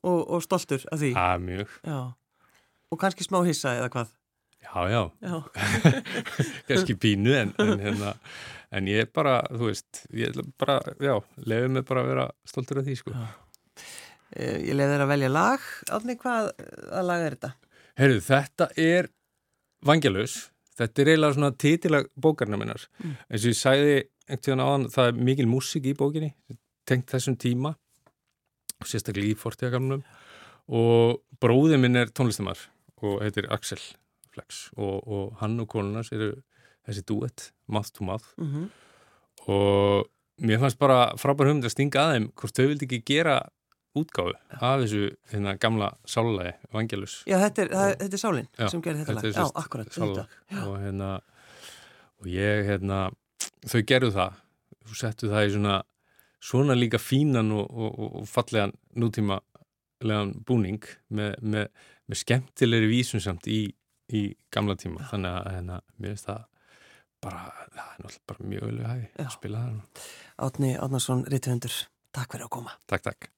[0.00, 1.98] og, og stoltur af því ah, Mjög já.
[2.92, 4.16] Og kannski smá hissa eða hvað
[4.62, 5.36] Já, já, já.
[6.70, 8.12] kannski pínu en, en, hérna,
[8.72, 12.26] en ég er bara, þú veist ég er bara, já, lefið mig bara að vera
[12.48, 13.24] stoltur af því sko já.
[14.32, 15.66] Eh, ég leiði þér að velja lag.
[15.92, 17.50] Átni, hvað að lag er þetta?
[18.00, 19.10] Herru, þetta er
[19.86, 20.48] Vangjalus.
[20.78, 22.86] Þetta er eiginlega svona títilag bókarna minnar.
[23.02, 23.16] Mm.
[23.28, 26.30] Eins og ég sæði einhvern tíðan áðan, það er mikil músik í bókinni,
[26.88, 27.74] tengt þessum tíma,
[28.86, 30.04] sérstaklega í fortíðagamlunum
[30.72, 32.60] og bróðið minn er tónlistamar
[33.02, 33.80] og heitir Axel
[34.32, 36.32] Flex og, og hann og konunars eru
[36.86, 38.68] þessi duett, Mouth to Mouth mm -hmm.
[39.52, 40.08] og
[40.40, 43.40] mér fannst bara frábær hugmynd að stinga að þeim hvort þau vildi ekki gera
[43.98, 45.02] útgáðu af þessu
[45.32, 49.32] hérna, gamla sálulægi Vangelus Já, þetta er, og, þetta er sálinn sem gerir þetta, þetta
[49.32, 49.36] lag.
[49.36, 49.98] Já, akkurat
[50.62, 51.10] og, hérna,
[52.22, 53.00] og ég hérna,
[53.66, 54.38] þau gerðu það.
[54.82, 55.80] Þú settu það í svona
[56.42, 59.40] svona líka fínan og, og fallegan nútíma
[60.46, 60.82] búning
[61.14, 61.68] með, með,
[62.10, 63.68] með skemmtilegri vísum samt í,
[64.10, 64.22] í
[64.54, 65.04] gamla tíma.
[65.04, 65.12] Já.
[65.12, 66.40] þannig að hérna, mér finnst það
[67.22, 67.44] bara,
[67.76, 70.08] það er náttúrulega bara mjög ölu hægi að spila það
[70.48, 71.78] Átni Átnarsson, Rittvöndur,
[72.10, 72.74] takk fyrir að koma.
[72.90, 73.30] Takk, takk